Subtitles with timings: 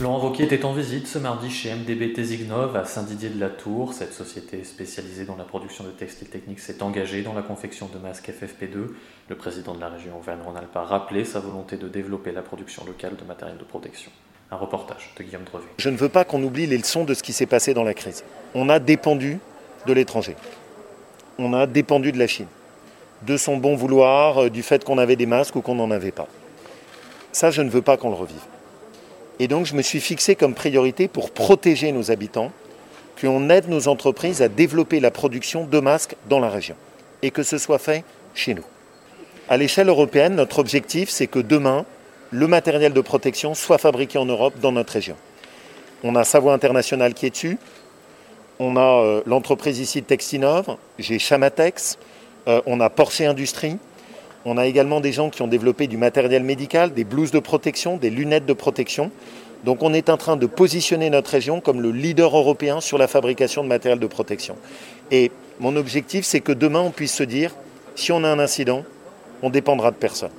[0.00, 3.92] Laurent Wauquiez était en visite ce mardi chez MDB Tézignov à Saint-Didier-de-la-Tour.
[3.92, 8.00] Cette société spécialisée dans la production de textiles techniques s'est engagée dans la confection de
[8.00, 8.88] masques FFP2.
[9.28, 13.14] Le président de la région Auvergne-Rhône-Alpes a rappelé sa volonté de développer la production locale
[13.14, 14.10] de matériel de protection.
[14.50, 15.68] Un reportage de Guillaume Drevet.
[15.78, 17.94] Je ne veux pas qu'on oublie les leçons de ce qui s'est passé dans la
[17.94, 18.24] crise.
[18.56, 19.38] On a dépendu
[19.86, 20.34] de l'étranger.
[21.38, 22.48] On a dépendu de la Chine.
[23.22, 26.10] De son bon vouloir, euh, du fait qu'on avait des masques ou qu'on n'en avait
[26.10, 26.26] pas.
[27.30, 28.42] Ça, je ne veux pas qu'on le revive.
[29.40, 32.52] Et donc je me suis fixé comme priorité pour protéger nos habitants,
[33.20, 36.76] qu'on aide nos entreprises à développer la production de masques dans la région.
[37.22, 38.04] Et que ce soit fait
[38.34, 38.64] chez nous.
[39.48, 41.84] À l'échelle européenne, notre objectif, c'est que demain,
[42.30, 45.16] le matériel de protection soit fabriqué en Europe, dans notre région.
[46.02, 47.58] On a Savoie International qui est dessus.
[48.58, 50.76] On a euh, l'entreprise ici Textinov.
[50.98, 51.98] J'ai Chamatex.
[52.46, 53.78] Euh, on a Porsche Industrie.
[54.46, 57.96] On a également des gens qui ont développé du matériel médical, des blouses de protection,
[57.96, 59.10] des lunettes de protection.
[59.64, 63.08] Donc on est en train de positionner notre région comme le leader européen sur la
[63.08, 64.56] fabrication de matériel de protection.
[65.10, 67.54] Et mon objectif, c'est que demain, on puisse se dire,
[67.94, 68.84] si on a un incident,
[69.42, 70.32] on dépendra de personne.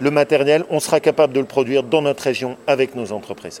[0.00, 3.60] Le matériel, on sera capable de le produire dans notre région avec nos entreprises.